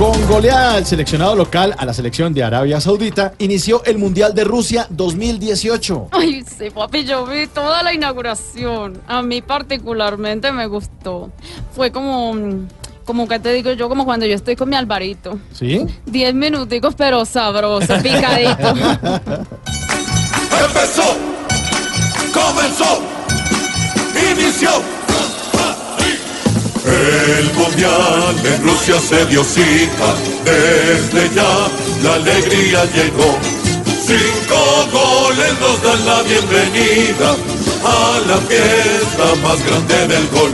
Con 0.00 0.26
goleada 0.28 0.76
del 0.76 0.86
seleccionado 0.86 1.36
local 1.36 1.74
a 1.76 1.84
la 1.84 1.92
selección 1.92 2.32
de 2.32 2.42
Arabia 2.42 2.80
Saudita, 2.80 3.34
inició 3.36 3.84
el 3.84 3.98
Mundial 3.98 4.34
de 4.34 4.44
Rusia 4.44 4.86
2018. 4.88 6.08
Ay, 6.12 6.42
sí, 6.42 6.70
papi, 6.70 7.04
yo 7.04 7.26
vi 7.26 7.46
toda 7.46 7.82
la 7.82 7.92
inauguración. 7.92 8.98
A 9.06 9.20
mí 9.20 9.42
particularmente 9.42 10.52
me 10.52 10.64
gustó. 10.68 11.30
Fue 11.76 11.92
como, 11.92 12.34
como 13.04 13.28
que 13.28 13.38
te 13.40 13.52
digo 13.52 13.72
yo, 13.72 13.90
como 13.90 14.06
cuando 14.06 14.24
yo 14.24 14.36
estoy 14.36 14.56
con 14.56 14.70
mi 14.70 14.76
Alvarito. 14.76 15.38
¿Sí? 15.52 15.86
Diez 16.06 16.32
minuticos, 16.32 16.94
pero 16.94 17.26
sabroso, 17.26 17.94
picadito. 18.02 18.68
Empezó, 20.64 21.14
comenzó, 22.32 23.02
inició. 24.32 24.70
El 26.84 27.52
mundial 27.54 28.34
en 28.44 28.62
Rusia 28.62 28.98
se 29.00 29.26
dio 29.26 29.44
cita, 29.44 30.14
desde 30.44 31.34
ya 31.34 31.68
la 32.02 32.14
alegría 32.14 32.84
llegó. 32.86 33.38
Cinco 34.06 34.88
goles 34.90 35.52
nos 35.60 35.82
dan 35.82 36.06
la 36.06 36.22
bienvenida 36.22 37.36
a 37.84 38.20
la 38.26 38.36
fiesta 38.38 39.34
más 39.42 39.64
grande 39.64 40.08
del 40.08 40.26
gol. 40.28 40.52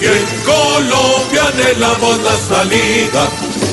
Y 0.00 0.06
en 0.06 0.26
Colombia 0.44 1.42
anhelamos 1.52 2.22
la 2.22 2.36
salida 2.36 3.28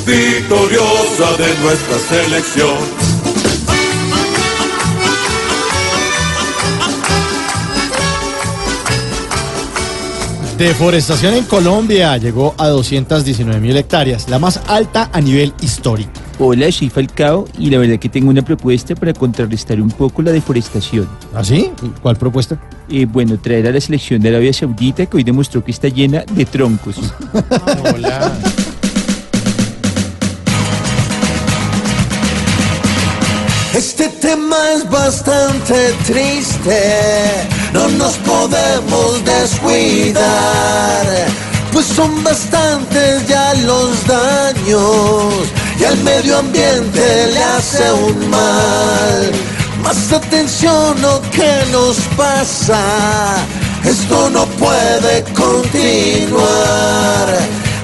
victoriosa 0.05 1.37
de 1.37 1.55
nuestra 1.61 1.97
selección. 2.09 3.16
Deforestación 10.57 11.35
en 11.35 11.45
Colombia 11.45 12.17
llegó 12.17 12.55
a 12.57 12.67
219 12.69 13.61
mil 13.61 13.77
hectáreas, 13.77 14.27
la 14.27 14.39
más 14.39 14.59
alta 14.65 15.07
a 15.13 15.21
nivel 15.21 15.53
histórico. 15.61 16.09
Hola, 16.39 16.71
soy 16.71 16.89
Falcao 16.89 17.47
y 17.59 17.69
la 17.69 17.77
verdad 17.77 17.99
que 17.99 18.09
tengo 18.09 18.31
una 18.31 18.41
propuesta 18.41 18.95
para 18.95 19.13
contrarrestar 19.13 19.79
un 19.79 19.91
poco 19.91 20.23
la 20.23 20.31
deforestación. 20.31 21.07
¿Ah, 21.35 21.43
sí? 21.43 21.69
¿Cuál 22.01 22.15
propuesta? 22.15 22.57
Eh, 22.89 23.05
bueno, 23.05 23.37
traer 23.37 23.67
a 23.67 23.71
la 23.71 23.79
selección 23.79 24.19
de 24.19 24.29
Arabia 24.29 24.51
Saudita 24.51 25.05
que 25.05 25.17
hoy 25.17 25.23
demostró 25.23 25.63
que 25.63 25.69
está 25.69 25.89
llena 25.89 26.23
de 26.31 26.45
troncos. 26.45 26.95
Hola. 27.93 28.33
Este 33.77 34.09
tema 34.09 34.57
es 34.75 34.89
bastante 34.89 35.93
triste, 36.07 36.81
no 37.73 37.87
nos 37.89 38.15
podemos 38.15 39.23
descuidar, 39.23 40.25
pues 41.77 41.89
son 41.95 42.23
bastantes 42.23 43.27
ya 43.27 43.53
los 43.53 44.03
daños 44.07 45.31
y 45.79 45.83
al 45.83 45.95
medio 45.97 46.39
ambiente 46.39 47.27
le 47.31 47.43
hace 47.43 47.91
un 47.91 48.29
mal. 48.31 49.31
Más 49.83 50.11
atención 50.11 50.99
lo 50.99 51.21
que 51.29 51.65
nos 51.71 51.97
pasa, 52.17 52.79
esto 53.83 54.27
no 54.31 54.47
puede 54.57 55.23
continuar. 55.35 56.47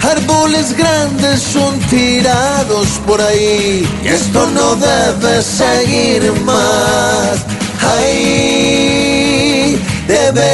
Árboles 0.02 0.76
grandes 0.76 1.44
son 1.44 1.80
tirados 1.82 2.88
por 3.06 3.22
ahí 3.22 3.88
y 4.04 4.08
esto 4.08 4.50
no 4.56 4.76
debe 4.76 5.40
seguir 5.44 6.34
más. 6.42 7.13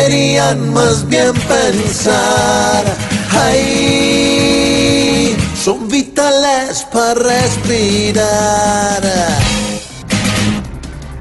Deberían 0.09 0.73
más 0.73 1.07
bien 1.07 1.33
pensar. 1.33 2.83
Ahí 3.31 4.57
son 5.55 5.87
vitales 5.87 6.87
para 6.91 7.13
respirar. 7.13 9.03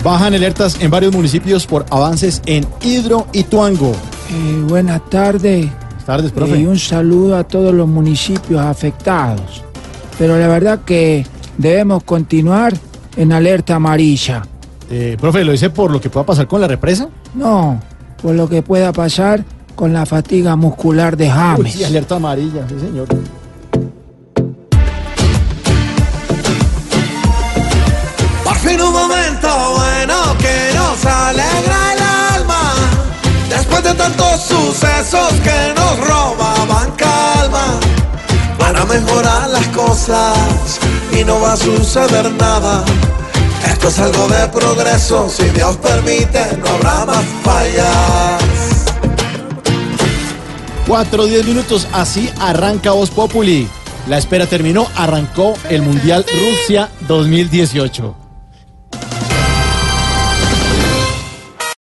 Bajan 0.03 0.33
alertas 0.35 0.79
en 0.81 0.91
varios 0.91 1.13
municipios 1.13 1.67
por 1.67 1.85
avances 1.91 2.41
en 2.47 2.67
Hidro 2.81 3.27
y 3.33 3.43
Tuango. 3.45 3.93
Eh, 4.31 4.65
buenas 4.67 5.03
tardes. 5.11 5.67
Buenas 5.67 6.07
tardes, 6.07 6.33
profe. 6.33 6.55
Eh, 6.55 6.61
y 6.61 6.67
un 6.67 6.79
saludo 6.79 7.37
a 7.37 7.45
todos 7.45 7.75
los 7.75 7.87
municipios 7.87 8.63
afectados. 8.63 9.63
Pero 10.19 10.39
la 10.39 10.49
verdad 10.49 10.81
que 10.87 11.27
debemos 11.59 12.05
continuar 12.05 12.73
en 13.17 13.33
alerta 13.33 13.75
amarilla. 13.75 14.43
Eh, 14.91 15.19
profe, 15.21 15.45
¿lo 15.45 15.53
dice 15.53 15.69
por 15.69 15.91
lo 15.91 16.01
que 16.01 16.09
pueda 16.09 16.25
pasar 16.25 16.49
con 16.49 16.63
la 16.63 16.69
represa? 16.69 17.11
No, 17.35 17.79
por 18.23 18.35
lo 18.35 18.49
que 18.49 18.63
pueda 18.63 18.93
pasar 18.93 19.45
con 19.75 19.93
la 19.93 20.07
fatiga 20.07 20.57
muscular 20.57 21.17
de 21.17 21.27
Uy, 21.27 21.31
James. 21.31 21.73
sí, 21.73 21.85
alerta 21.85 22.17
amarilla, 22.17 22.67
sí, 22.69 22.79
señor. 22.81 23.07
Por 28.45 28.57
fin 28.57 28.81
un 28.81 28.93
momento 28.93 29.49
bueno 29.77 30.15
que 30.39 30.75
nos 30.75 31.05
alegra 31.07 31.93
el 31.93 32.03
alma. 32.37 32.75
Después 33.49 33.83
de 33.85 33.95
tantos 33.95 34.41
sucesos 34.43 35.33
que 35.45 35.75
nos 35.77 36.09
robaban 36.09 36.91
calma. 36.97 37.79
Para 38.59 38.85
mejorar 38.85 39.49
las 39.51 39.67
cosas 39.69 40.81
y 41.19 41.25
no 41.25 41.41
va 41.41 41.53
a 41.53 41.57
suceder 41.57 42.31
nada. 42.33 42.85
Esto 43.67 43.89
es 43.89 43.99
algo 43.99 44.29
de 44.29 44.49
progreso, 44.49 45.29
si 45.29 45.45
Dios 45.51 45.77
permite 45.77 46.57
no 46.59 46.69
habrá 46.69 47.05
más 47.07 47.25
fallas. 47.43 48.43
4 50.87 51.27
10 51.27 51.47
minutos, 51.47 51.87
así 51.93 52.31
arranca 52.41 52.93
Voz 52.93 53.11
Populi. 53.11 53.69
La 54.07 54.17
espera 54.17 54.47
terminó, 54.47 54.87
arrancó 54.97 55.55
el 55.69 55.83
Mundial 55.83 56.25
Rusia 56.27 56.89
2018. 57.09 58.28